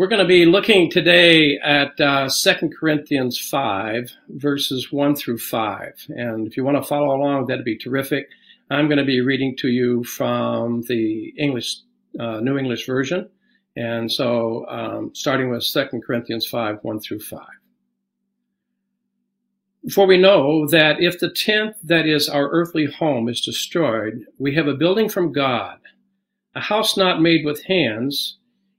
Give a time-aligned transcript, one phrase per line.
[0.00, 6.06] We're going to be looking today at uh, 2 Corinthians 5, verses 1 through 5.
[6.08, 8.30] And if you want to follow along, that'd be terrific.
[8.70, 11.80] I'm going to be reading to you from the English,
[12.18, 13.28] uh, New English Version.
[13.76, 17.40] And so, um, starting with 2 Corinthians 5, 1 through 5.
[19.92, 24.54] For we know that if the tent that is our earthly home is destroyed, we
[24.54, 25.78] have a building from God,
[26.54, 28.38] a house not made with hands,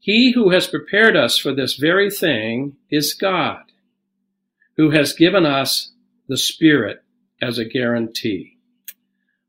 [0.00, 3.62] He who has prepared us for this very thing is God,
[4.78, 5.92] who has given us
[6.26, 7.04] the Spirit
[7.42, 8.56] as a guarantee.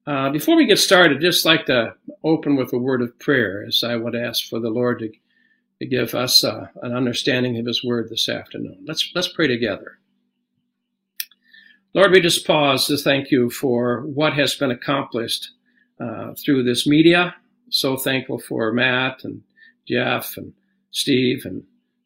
[0.06, 3.64] Uh, before we get started, I'd just like to open with a word of prayer
[3.66, 5.10] as I would ask for the Lord to,
[5.80, 8.84] to give us uh, an understanding of His Word this afternoon.
[8.86, 10.00] Let's, let's pray together.
[11.94, 15.52] Lord, we just pause to thank you for what has been accomplished
[16.00, 17.36] uh, through this media.
[17.70, 19.44] So thankful for Matt and
[19.92, 20.54] Jeff and
[20.92, 21.64] Steve and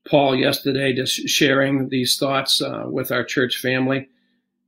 [0.08, 4.09] Paul yesterday, just sharing these thoughts uh, with our church family.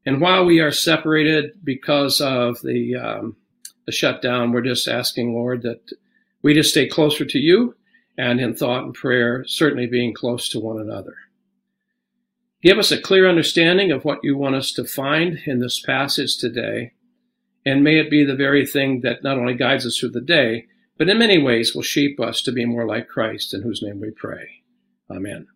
[0.05, 3.35] And while we are separated because of the um,
[3.85, 5.81] the shutdown, we're just asking, Lord, that
[6.41, 7.75] we just stay closer to you
[8.17, 11.15] and in thought and prayer, certainly being close to one another.
[12.61, 16.37] Give us a clear understanding of what you want us to find in this passage
[16.37, 16.93] today,
[17.65, 20.65] and may it be the very thing that not only guides us through the day,
[20.97, 23.99] but in many ways will shape us to be more like Christ, in whose name
[23.99, 24.63] we pray.
[25.09, 25.47] Amen.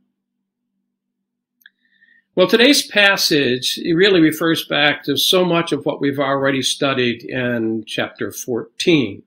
[2.34, 7.84] Well, today's passage really refers back to so much of what we've already studied in
[7.86, 9.22] chapter 14.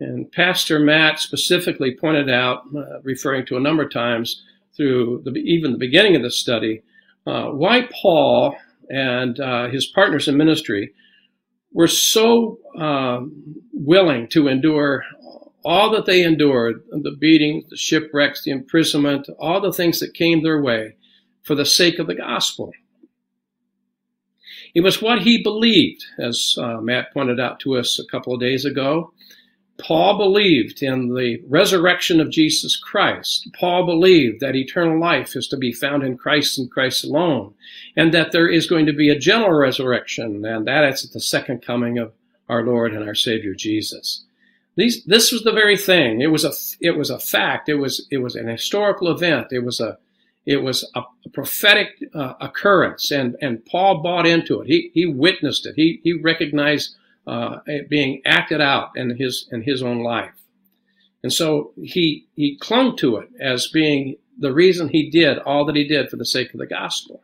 [0.00, 4.42] And Pastor Matt specifically pointed out, uh, referring to a number of times
[4.76, 6.82] through the, even the beginning of the study,
[7.26, 8.54] uh, why Paul
[8.90, 10.92] and uh, his partners in ministry
[11.72, 13.32] were so um,
[13.72, 15.04] willing to endure
[15.66, 20.44] all that they endured, the beatings, the shipwrecks, the imprisonment, all the things that came
[20.44, 20.94] their way
[21.42, 22.70] for the sake of the gospel.
[24.76, 28.38] It was what he believed, as uh, Matt pointed out to us a couple of
[28.38, 29.12] days ago.
[29.80, 33.48] Paul believed in the resurrection of Jesus Christ.
[33.58, 37.54] Paul believed that eternal life is to be found in Christ and Christ alone,
[37.96, 41.20] and that there is going to be a general resurrection, and that is at the
[41.20, 42.12] second coming of
[42.48, 44.25] our Lord and our Savior Jesus.
[44.76, 46.20] These, this was the very thing.
[46.20, 47.68] It was a, it was a fact.
[47.68, 49.48] It was, it was an historical event.
[49.50, 49.98] It was a,
[50.46, 54.68] it was a, prophetic uh, occurrence, and and Paul bought into it.
[54.68, 55.74] He he witnessed it.
[55.74, 56.94] He he recognized
[57.26, 60.34] uh, it being acted out in his in his own life,
[61.22, 65.76] and so he he clung to it as being the reason he did all that
[65.76, 67.22] he did for the sake of the gospel.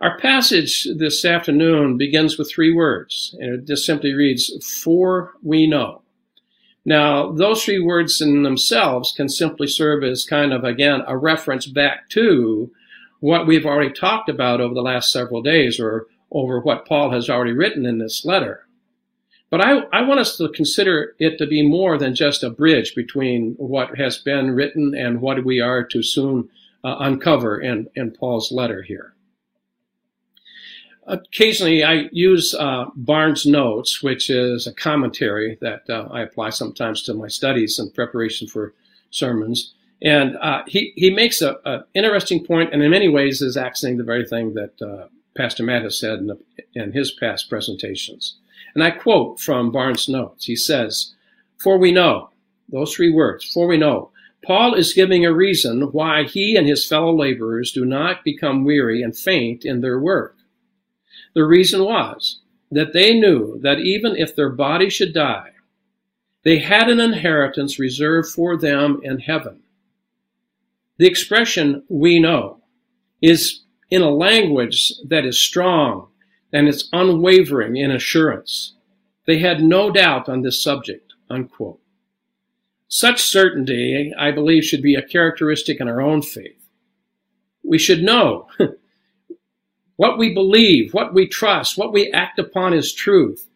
[0.00, 4.52] Our passage this afternoon begins with three words, and it just simply reads,
[4.84, 6.02] "For we know."
[6.88, 11.66] Now, those three words in themselves can simply serve as kind of, again, a reference
[11.66, 12.70] back to
[13.20, 17.28] what we've already talked about over the last several days or over what Paul has
[17.28, 18.66] already written in this letter.
[19.50, 22.94] But I, I want us to consider it to be more than just a bridge
[22.94, 26.48] between what has been written and what we are to soon
[26.84, 29.12] uh, uncover in, in Paul's letter here
[31.08, 37.02] occasionally I use uh, Barnes Notes, which is a commentary that uh, I apply sometimes
[37.02, 38.74] to my studies in preparation for
[39.10, 39.74] sermons.
[40.02, 44.04] And uh, he, he makes an interesting point, and in many ways is accenting the
[44.04, 46.38] very thing that uh, Pastor Matt has said in, the,
[46.74, 48.36] in his past presentations.
[48.74, 50.44] And I quote from Barnes Notes.
[50.44, 51.14] He says,
[51.56, 52.30] For we know,
[52.68, 54.10] those three words, for we know,
[54.44, 59.02] Paul is giving a reason why he and his fellow laborers do not become weary
[59.02, 60.37] and faint in their work.
[61.34, 62.40] The reason was
[62.70, 65.52] that they knew that even if their body should die,
[66.44, 69.60] they had an inheritance reserved for them in heaven.
[70.98, 72.62] The expression we know
[73.22, 76.08] is in a language that is strong
[76.52, 78.74] and it's unwavering in assurance.
[79.26, 81.80] They had no doubt on this subject, unquote.
[82.88, 86.58] Such certainty, I believe, should be a characteristic in our own faith.
[87.62, 88.48] We should know
[89.98, 93.48] What we believe, what we trust, what we act upon is truth.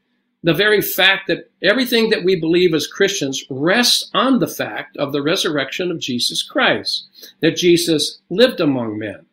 [0.42, 5.12] The very fact that everything that we believe as Christians rests on the fact of
[5.12, 7.06] the resurrection of Jesus Christ,
[7.42, 9.26] that Jesus lived among men,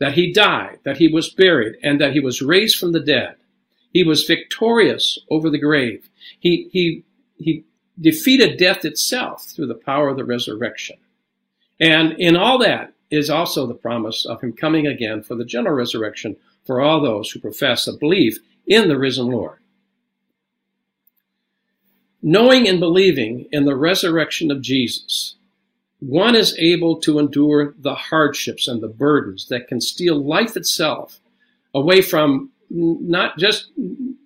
[0.00, 3.36] that he died, that he was buried, and that he was raised from the dead.
[3.94, 6.10] He was victorious over the grave.
[6.40, 7.04] He, he,
[7.38, 7.64] he
[7.98, 10.98] defeated death itself through the power of the resurrection.
[11.80, 15.74] And in all that is also the promise of him coming again for the general
[15.74, 19.58] resurrection for all those who profess a belief in the risen Lord.
[22.22, 25.36] Knowing and believing in the resurrection of Jesus,
[26.00, 31.20] one is able to endure the hardships and the burdens that can steal life itself
[31.74, 33.70] away from not just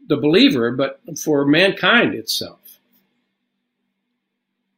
[0.08, 2.78] the believer, but for mankind itself.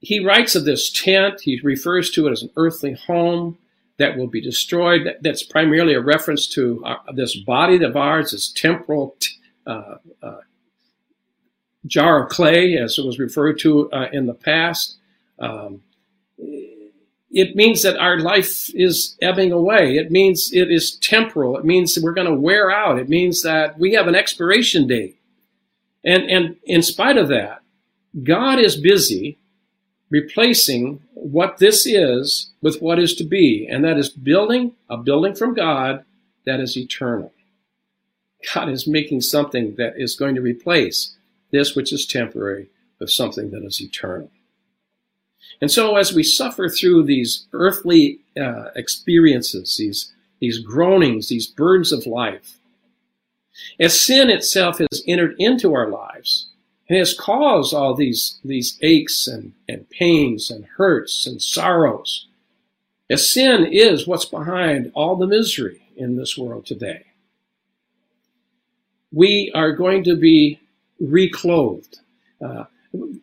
[0.00, 3.58] He writes of this tent, he refers to it as an earthly home
[3.98, 5.08] that will be destroyed.
[5.22, 9.16] That's primarily a reference to uh, this body of ours, this temporal
[9.66, 10.40] uh, uh,
[11.86, 14.96] jar of clay, as it was referred to uh, in the past.
[15.38, 15.82] Um,
[16.38, 19.96] it means that our life is ebbing away.
[19.96, 21.56] It means it is temporal.
[21.56, 22.98] It means we're going to wear out.
[22.98, 25.18] It means that we have an expiration date.
[26.04, 27.62] And, and in spite of that,
[28.22, 29.38] God is busy
[30.10, 35.34] replacing what this is with what is to be, and that is building a building
[35.34, 36.04] from God
[36.44, 37.32] that is eternal.
[38.54, 41.16] God is making something that is going to replace
[41.50, 42.68] this which is temporary
[42.98, 44.30] with something that is eternal.
[45.60, 51.92] And so, as we suffer through these earthly uh, experiences, these, these groanings, these burdens
[51.92, 52.58] of life,
[53.80, 56.48] as sin itself has entered into our lives
[56.88, 62.26] and has caused all these, these aches and, and pains and hurts and sorrows,
[63.10, 67.04] as sin is what's behind all the misery in this world today,
[69.12, 70.60] we are going to be
[71.00, 71.98] reclothed.
[72.44, 72.64] Uh,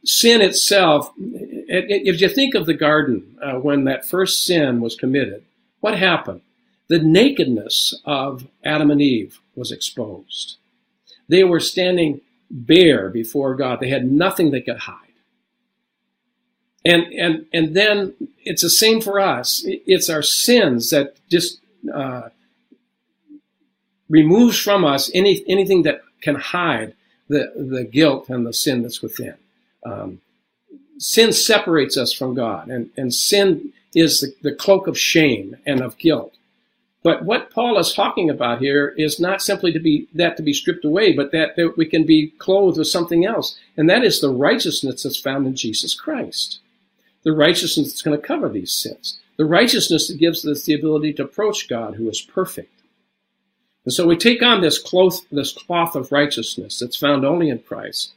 [0.03, 5.43] sin itself, if you think of the garden uh, when that first sin was committed,
[5.81, 6.41] what happened?
[6.87, 10.57] The nakedness of Adam and Eve was exposed.
[11.27, 12.21] They were standing
[12.53, 13.79] bare before God.
[13.79, 14.97] They had nothing they could hide.
[16.85, 18.13] And, and, and then
[18.43, 19.63] it's the same for us.
[19.65, 21.59] It's our sins that just
[21.93, 22.29] uh,
[24.09, 26.93] removes from us any, anything that can hide
[27.29, 29.35] the, the guilt and the sin that's within.
[29.85, 30.21] Um,
[30.97, 35.81] sin separates us from God, and, and sin is the, the cloak of shame and
[35.81, 36.33] of guilt.
[37.03, 40.53] But what Paul is talking about here is not simply to be that to be
[40.53, 44.21] stripped away, but that, that we can be clothed with something else, and that is
[44.21, 46.59] the righteousness that's found in Jesus Christ.
[47.23, 49.19] The righteousness that's going to cover these sins.
[49.35, 52.71] The righteousness that gives us the ability to approach God, who is perfect.
[53.83, 57.59] And so we take on this cloth, this cloth of righteousness that's found only in
[57.59, 58.13] Christ,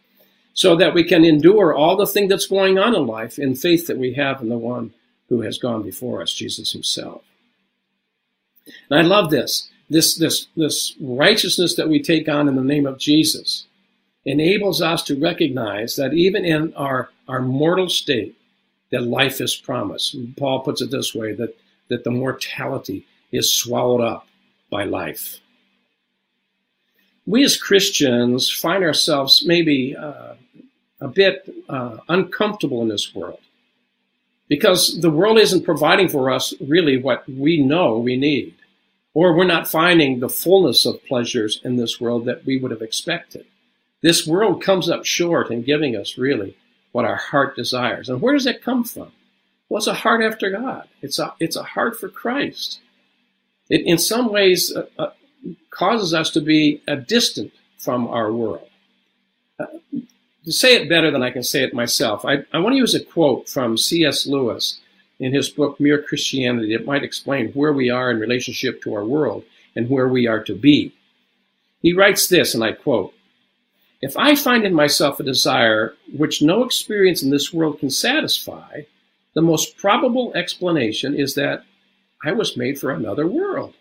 [0.55, 3.89] so that we can endure all the thing that's going on in life in faith
[3.89, 4.95] that we have in the one
[5.29, 7.23] who has gone before us, Jesus himself.
[8.91, 9.69] And I love this.
[9.89, 13.67] This, this, this righteousness that we take on in the name of Jesus
[14.25, 18.37] enables us to recognize that even in our, our mortal state,
[18.91, 20.17] that life is promised.
[20.37, 21.57] Paul puts it this way, that,
[21.89, 24.27] that the mortality is swallowed up
[24.71, 25.39] by life.
[27.27, 30.35] We as Christians find ourselves maybe uh,
[31.01, 33.41] a bit uh, uncomfortable in this world
[34.49, 38.55] because the world isn't providing for us really what we know we need,
[39.17, 42.83] or we're not finding the fullness of pleasures in this world that we would have
[42.83, 43.47] expected.
[44.03, 46.55] This world comes up short in giving us really
[46.93, 48.11] what our heart desires.
[48.11, 49.11] And where does that come from?
[49.71, 50.87] Well, it's a heart after God.
[51.01, 52.81] It's a, it's a heart for Christ.
[53.71, 55.13] It, in some ways, uh, uh,
[55.71, 58.69] causes us to be uh, distant from our world.
[59.59, 59.65] Uh,
[60.45, 62.95] to say it better than I can say it myself, I, I want to use
[62.95, 64.27] a quote from C.S.
[64.27, 64.79] Lewis
[65.19, 66.75] in his book Mere Christianity.
[66.75, 69.45] It might explain where we are in relationship to our world
[69.75, 70.93] and where we are to be.
[71.83, 73.15] He writes this, and I quote
[74.03, 78.83] If I find in myself a desire which no experience in this world can satisfy,
[79.35, 81.65] the most probable explanation is that
[82.25, 83.75] I was made for another world.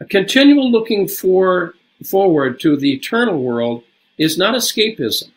[0.00, 1.74] A continual looking for,
[2.04, 3.82] forward to the eternal world
[4.18, 5.30] is not escapism,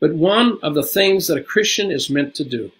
[0.00, 2.70] but one of the things that a Christian is meant to do.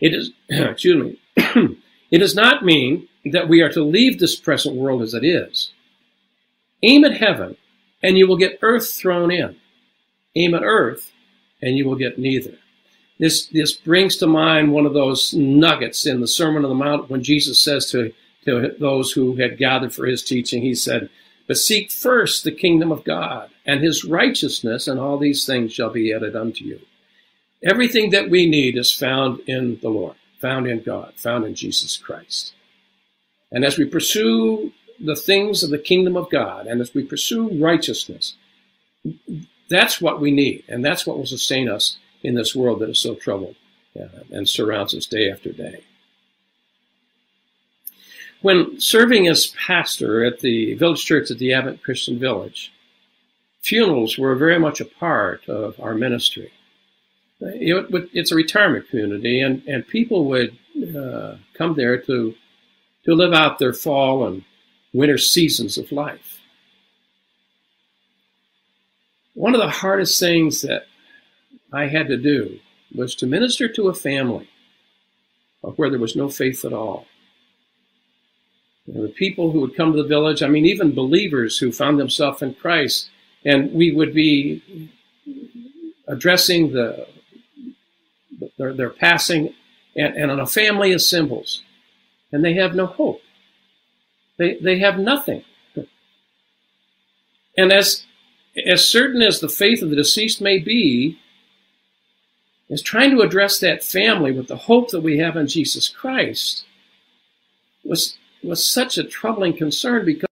[0.00, 1.20] It is, excuse me,
[2.10, 5.72] it does not mean that we are to leave this present world as it is.
[6.82, 7.56] Aim at heaven,
[8.02, 9.56] and you will get earth thrown in.
[10.36, 11.10] Aim at earth,
[11.60, 12.58] and you will get neither.
[13.18, 17.10] This, this brings to mind one of those nuggets in the Sermon on the Mount
[17.10, 18.12] when Jesus says to,
[18.44, 21.10] to those who had gathered for his teaching, he said,
[21.48, 25.90] but seek first the kingdom of God and his righteousness, and all these things shall
[25.90, 26.80] be added unto you.
[27.62, 31.96] Everything that we need is found in the Lord, found in God, found in Jesus
[31.96, 32.54] Christ.
[33.50, 37.48] And as we pursue the things of the kingdom of God, and as we pursue
[37.60, 38.34] righteousness,
[39.68, 42.98] that's what we need, and that's what will sustain us in this world that is
[42.98, 43.56] so troubled
[43.98, 45.82] uh, and surrounds us day after day.
[48.40, 52.72] When serving as pastor at the village church at the Advent Christian Village,
[53.60, 56.52] funerals were very much a part of our ministry.
[57.40, 60.58] It's a retirement community, and, and people would
[60.96, 62.34] uh, come there to
[63.04, 64.44] to live out their fall and
[64.92, 66.40] winter seasons of life.
[69.34, 70.86] One of the hardest things that
[71.72, 72.58] I had to do
[72.94, 74.48] was to minister to a family
[75.60, 77.06] where there was no faith at all.
[78.86, 82.42] the people who would come to the village, I mean, even believers who found themselves
[82.42, 83.10] in Christ,
[83.44, 84.90] and we would be
[86.06, 87.06] addressing the
[88.58, 89.54] their, their passing,
[89.96, 91.62] and, and a family symbols,
[92.32, 93.20] and they have no hope.
[94.38, 95.44] They, they have nothing.
[97.56, 98.04] And as,
[98.66, 101.18] as certain as the faith of the deceased may be,
[102.68, 106.64] is trying to address that family with the hope that we have in Jesus Christ
[107.82, 110.28] was, was such a troubling concern because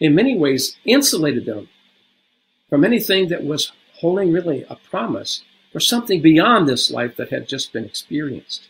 [0.00, 1.68] in many ways insulated them
[2.70, 5.42] from anything that was holding really a promise
[5.72, 8.68] for something beyond this life that had just been experienced,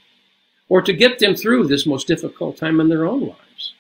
[0.69, 3.75] or to get them through this most difficult time in their own lives.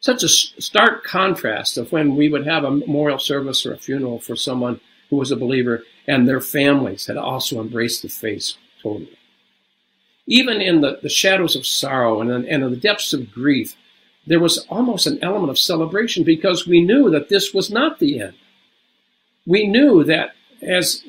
[0.00, 4.18] Such a stark contrast of when we would have a memorial service or a funeral
[4.18, 9.18] for someone who was a believer and their families had also embraced the faith totally.
[10.26, 13.76] Even in the, the shadows of sorrow and, and in the depths of grief,
[14.26, 18.20] there was almost an element of celebration because we knew that this was not the
[18.20, 18.34] end.
[19.46, 21.04] We knew that as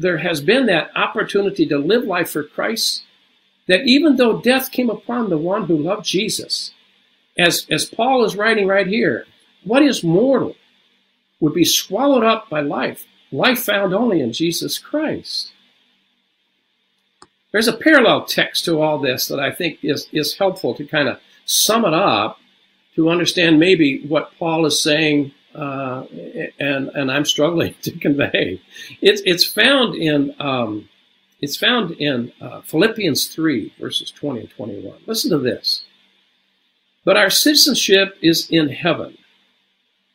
[0.00, 3.02] there has been that opportunity to live life for Christ,
[3.68, 6.72] that even though death came upon the one who loved Jesus,
[7.38, 9.26] as, as Paul is writing right here,
[9.62, 10.56] what is mortal
[11.38, 15.52] would be swallowed up by life life found only in Jesus Christ.
[17.52, 21.08] There's a parallel text to all this that I think is, is helpful to kind
[21.08, 22.38] of sum it up
[22.96, 26.04] to understand maybe what Paul is saying uh,
[26.58, 28.60] and, and I'm struggling to convey.
[29.00, 30.88] It's, it's found in, um,
[31.40, 34.98] it's found in uh, Philippians 3, verses 20 and 21.
[35.06, 35.84] Listen to this.
[37.04, 39.16] But our citizenship is in heaven,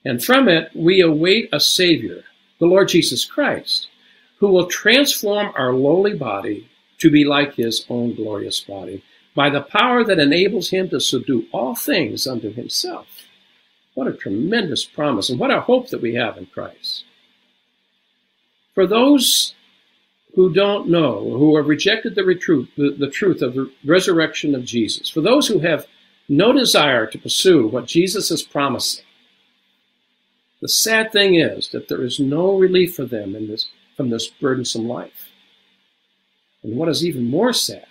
[0.05, 2.25] and from it we await a Savior
[2.59, 3.87] the Lord Jesus Christ,
[4.39, 9.03] who will transform our lowly body to be like his own glorious body
[9.35, 13.24] by the power that enables him to subdue all things unto himself.
[13.95, 17.05] What a tremendous promise and what a hope that we have in Christ.
[18.75, 19.55] For those
[20.35, 25.09] who don't know, who have rejected the, the, the truth of the resurrection of Jesus,
[25.09, 25.87] for those who have
[26.27, 29.05] no desire to pursue what Jesus is promising,
[30.61, 34.27] the sad thing is that there is no relief for them in this, from this
[34.27, 35.29] burdensome life.
[36.63, 37.85] And what is even more sad,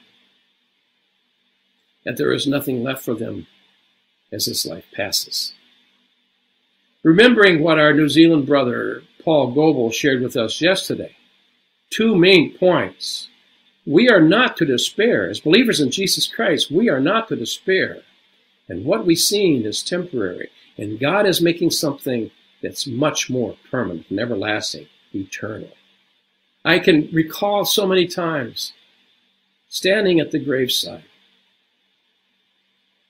[2.05, 3.47] that there is nothing left for them
[4.31, 5.55] as this life passes.
[7.05, 11.15] Remembering what our New Zealand brother Paul Goebel shared with us yesterday,
[11.91, 13.29] two main points.
[13.87, 15.29] We are not to despair.
[15.29, 17.99] As believers in Jesus Christ, we are not to despair.
[18.71, 20.49] And what we've seen is temporary.
[20.79, 22.31] And God is making something
[22.63, 25.73] that's much more permanent and everlasting, eternal.
[26.65, 28.73] I can recall so many times
[29.69, 31.05] standing at the graveside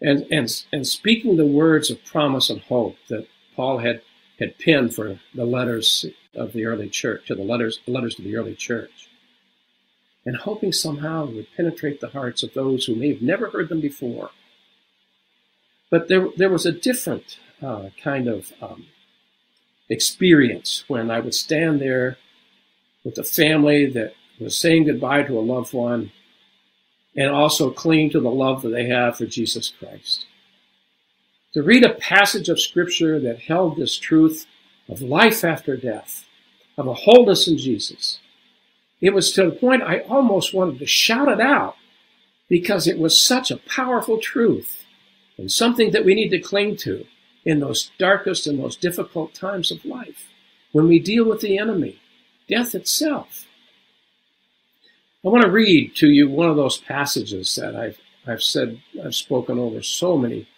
[0.01, 4.03] and, and, and speaking the words of promise and hope that Paul had,
[4.39, 8.37] had penned for the letters of the early church, to the letters, letters to the
[8.37, 9.09] early church,
[10.27, 13.69] and hoping somehow it would penetrate the hearts of those who may have never heard
[13.69, 14.31] them before.
[15.91, 18.87] But there, there was a different uh, kind of um,
[19.89, 22.17] experience when I would stand there
[23.05, 26.11] with a family that was saying goodbye to a loved one
[27.17, 30.27] and also cling to the love that they have for Jesus Christ.
[31.55, 34.47] To read a passage of scripture that held this truth
[34.89, 36.25] of life after death,
[36.77, 38.19] of a wholeness in Jesus.
[39.01, 41.77] It was to the point I almost wanted to shout it out
[42.49, 44.85] because it was such a powerful truth
[45.39, 47.07] and something that we need to cling to
[47.45, 50.29] in those darkest and most difficult times of life,
[50.73, 52.01] when we deal with the enemy,
[52.49, 53.47] death itself.
[55.25, 59.15] I want to read to you one of those passages that I've, I've said, I've
[59.15, 60.49] spoken over so many,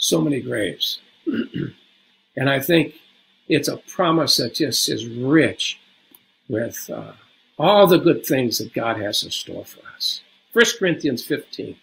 [0.00, 1.00] so many graves.
[2.36, 2.94] and I think
[3.48, 5.78] it's a promise that just is rich
[6.48, 7.12] with uh,
[7.58, 10.22] all the good things that God has in store for us.
[10.52, 11.76] 1 Corinthians 15,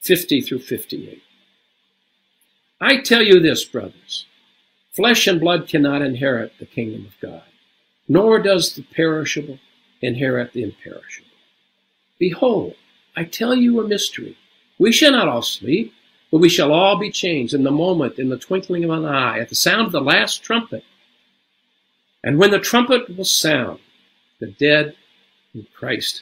[0.00, 1.22] 50 through 58.
[2.80, 4.26] I tell you this, brothers
[4.96, 7.42] flesh and blood cannot inherit the kingdom of God,
[8.08, 9.58] nor does the perishable
[10.00, 11.28] inherit the imperishable.
[12.18, 12.74] Behold,
[13.14, 14.38] I tell you a mystery.
[14.78, 15.92] We shall not all sleep,
[16.36, 19.38] but we shall all be changed in the moment, in the twinkling of an eye,
[19.38, 20.84] at the sound of the last trumpet.
[22.22, 23.78] And when the trumpet will sound,
[24.38, 24.96] the dead
[25.54, 26.20] in Christ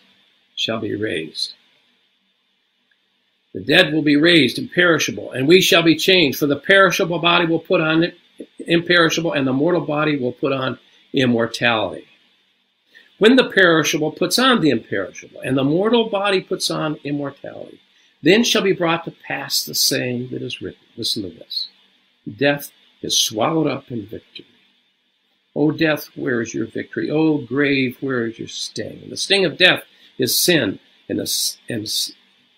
[0.55, 1.55] shall be raised.
[3.55, 6.39] The dead will be raised imperishable, and we shall be changed.
[6.39, 8.13] For the perishable body will put on
[8.61, 10.79] imperishable, and the mortal body will put on
[11.13, 12.07] immortality.
[13.19, 17.81] When the perishable puts on the imperishable, and the mortal body puts on immortality,
[18.25, 20.81] then shall be brought to pass the saying that is written.
[20.97, 21.69] Listen to this
[22.37, 24.47] Death is swallowed up in victory.
[25.55, 27.11] O death, where is your victory?
[27.11, 29.07] O grave, where is your sting?
[29.09, 29.85] the sting of death
[30.19, 30.79] is sin,
[31.09, 31.87] and the, and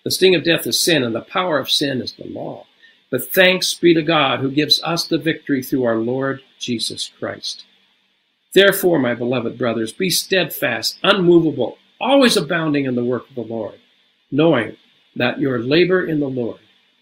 [0.03, 2.65] the sting of death is sin, and the power of sin is the law.
[3.09, 7.65] But thanks be to God who gives us the victory through our Lord Jesus Christ.
[8.53, 13.79] Therefore, my beloved brothers, be steadfast, unmovable, always abounding in the work of the Lord,
[14.31, 14.77] knowing
[15.17, 16.59] that your labor in the Lord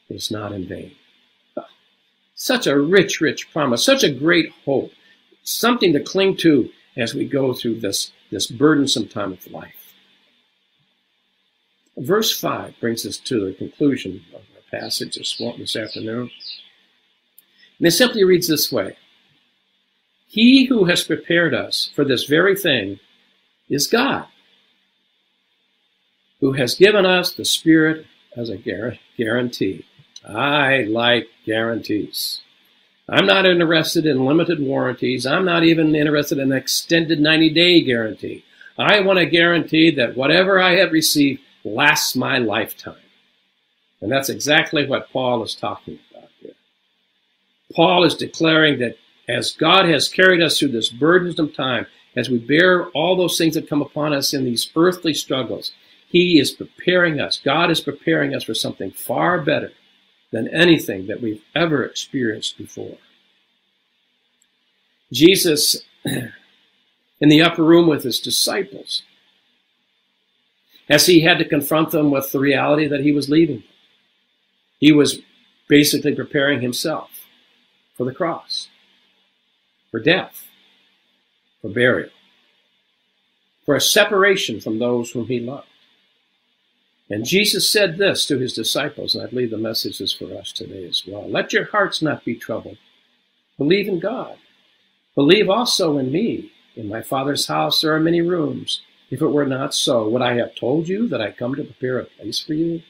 [0.10, 0.92] is not in vain.
[1.58, 1.68] Ah,
[2.34, 4.92] such a rich, rich promise, such a great hope,
[5.44, 9.94] something to cling to as we go through this, this burdensome time of life.
[11.98, 16.30] Verse 5 brings us to the conclusion of our passage this afternoon.
[17.80, 18.98] And it simply reads this way
[20.28, 23.00] He who has prepared us for this very thing
[23.70, 24.28] is God,
[26.46, 28.06] who has given us the Spirit
[28.38, 28.58] as a
[29.18, 29.84] guarantee.
[30.24, 32.42] I like guarantees.
[33.10, 35.26] I'm not interested in limited warranties.
[35.26, 38.46] I'm not even interested in an extended 90 day guarantee.
[38.78, 42.94] I want a guarantee that whatever I have received lasts my lifetime.
[44.00, 46.54] And that's exactly what Paul is talking about here.
[47.76, 52.38] Paul is declaring that as God has carried us through this burdensome time, as we
[52.38, 55.72] bear all those things that come upon us in these earthly struggles,
[56.16, 57.42] He is preparing us.
[57.44, 59.74] God is preparing us for something far better
[60.32, 63.00] than anything that we've ever experienced before.
[65.12, 66.32] Jesus, in
[67.20, 69.04] the upper room with his disciples,
[70.88, 73.66] as he had to confront them with the reality that he was leaving.
[74.80, 75.20] He was
[75.68, 77.28] basically preparing himself
[77.98, 78.70] for the cross,
[79.92, 80.48] for death,
[81.62, 82.12] for burial,
[83.66, 85.68] for a separation from those whom he loved.
[87.10, 90.52] And Jesus said this to his disciples, and I believe the message is for us
[90.52, 91.30] today as well.
[91.30, 92.78] Let your hearts not be troubled.
[93.58, 94.38] Believe in God.
[95.16, 96.52] Believe also in me.
[96.76, 98.82] In my Father's house there are many rooms.
[99.12, 102.00] If it were not so, would I have told you that I come to prepare
[102.00, 102.82] a place for you?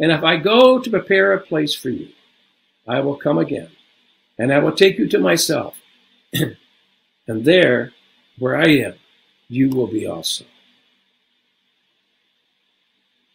[0.00, 2.08] And if I go to prepare a place for you,
[2.88, 3.70] I will come again,
[4.38, 5.76] and I will take you to myself.
[6.32, 7.92] and there,
[8.38, 8.94] where I am,
[9.48, 10.44] you will be also.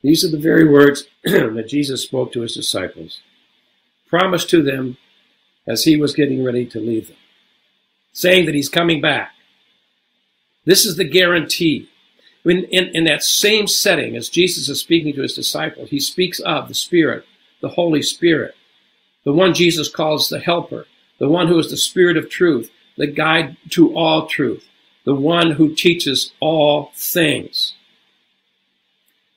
[0.01, 3.21] These are the very words that Jesus spoke to his disciples,
[4.07, 4.97] promised to them
[5.67, 7.17] as he was getting ready to leave them,
[8.13, 9.33] saying that he's coming back
[10.69, 11.89] this is the guarantee.
[12.45, 16.39] In, in, in, that same setting, as Jesus is speaking to his disciples, he speaks
[16.39, 17.25] of the Spirit,
[17.59, 18.53] the Holy Spirit,
[19.25, 20.85] the one Jesus calls the Helper,
[21.17, 24.63] the one who is the Spirit of truth, the guide to all truth,
[25.05, 27.73] the one who teaches all things.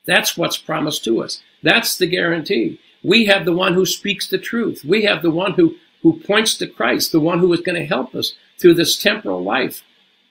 [0.05, 1.41] That's what's promised to us.
[1.61, 2.79] That's the guarantee.
[3.03, 4.83] We have the one who speaks the truth.
[4.83, 7.87] We have the one who, who points to Christ, the one who is going to
[7.87, 9.83] help us through this temporal life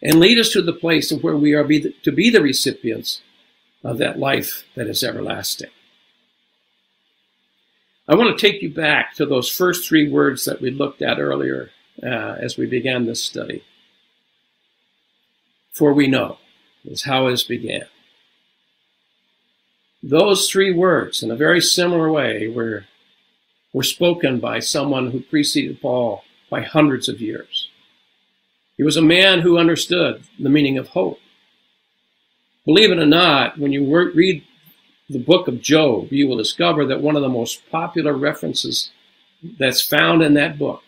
[0.03, 2.43] and lead us to the place of where we are be the, to be the
[2.43, 3.23] recipients
[3.85, 5.71] of that life that is everlasting.
[8.09, 11.19] I want to take you back to those first three words that we looked at
[11.19, 11.71] earlier
[12.03, 13.65] uh, as we began this study.
[15.73, 16.39] For we know
[16.85, 17.83] is how it began.
[20.03, 22.87] Those three words, in a very similar way, were,
[23.73, 27.69] were spoken by someone who preceded Paul by hundreds of years.
[28.77, 31.21] He was a man who understood the meaning of hope.
[32.65, 34.45] Believe it or not, when you read
[35.09, 38.91] the book of Job, you will discover that one of the most popular references
[39.59, 40.83] that's found in that book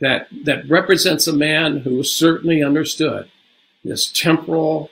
[0.00, 3.30] that, that represents a man who certainly understood
[3.84, 4.90] this temporal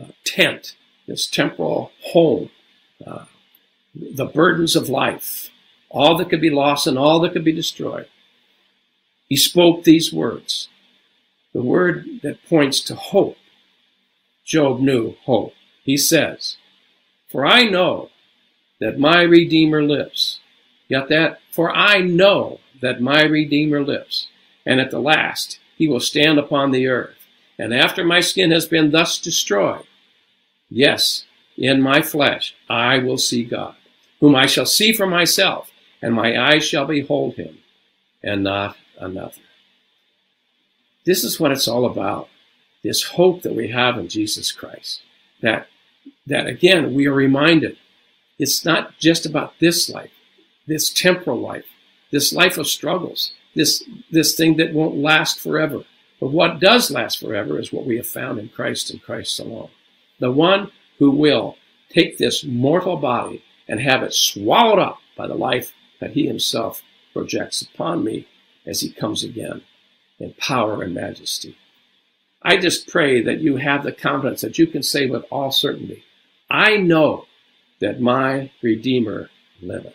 [0.00, 2.50] uh, tent, this temporal home,
[3.06, 3.26] uh,
[3.94, 5.50] the burdens of life,
[5.88, 8.08] all that could be lost and all that could be destroyed.
[9.28, 10.68] He spoke these words,
[11.52, 13.38] the word that points to hope.
[14.44, 15.54] Job knew hope.
[15.82, 16.56] He says,
[17.28, 18.10] For I know
[18.80, 20.40] that my Redeemer lives,
[20.88, 24.28] Yet that, for I know that my Redeemer lives,
[24.64, 27.16] and at the last he will stand upon the earth.
[27.58, 29.84] And after my skin has been thus destroyed,
[30.68, 31.24] yes,
[31.56, 33.76] in my flesh I will see God,
[34.20, 35.70] whom I shall see for myself,
[36.02, 37.58] and my eyes shall behold him,
[38.22, 39.40] and not another.
[41.04, 42.28] This is what it's all about.
[42.82, 45.02] This hope that we have in Jesus Christ.
[45.40, 45.68] That,
[46.26, 47.76] that again, we are reminded
[48.38, 50.10] it's not just about this life
[50.66, 51.66] this temporal life,
[52.10, 55.84] this life of struggles, this, this thing that won't last forever.
[56.20, 59.70] But what does last forever is what we have found in Christ and Christ alone.
[60.18, 61.56] The one who will
[61.90, 66.82] take this mortal body and have it swallowed up by the life that he himself
[67.12, 68.26] projects upon me
[68.66, 69.62] as he comes again
[70.18, 71.56] in power and majesty.
[72.42, 76.04] I just pray that you have the confidence that you can say with all certainty,
[76.48, 77.26] I know
[77.80, 79.94] that my Redeemer liveth.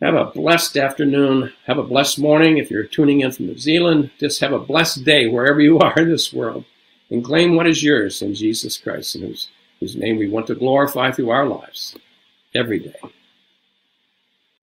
[0.00, 1.52] Have a blessed afternoon.
[1.66, 2.56] Have a blessed morning.
[2.56, 5.98] If you're tuning in from New Zealand, just have a blessed day wherever you are
[5.98, 6.64] in this world
[7.10, 9.48] and claim what is yours in Jesus Christ, in whose,
[9.80, 11.96] whose name we want to glorify through our lives
[12.54, 12.94] every day.